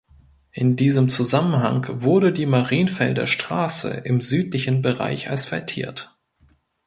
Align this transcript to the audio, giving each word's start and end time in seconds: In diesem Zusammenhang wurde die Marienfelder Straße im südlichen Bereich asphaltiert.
In 0.51 0.75
diesem 0.77 1.09
Zusammenhang 1.09 1.85
wurde 2.01 2.33
die 2.33 2.47
Marienfelder 2.47 3.27
Straße 3.27 3.89
im 3.93 4.19
südlichen 4.19 4.81
Bereich 4.81 5.29
asphaltiert. 5.29 6.17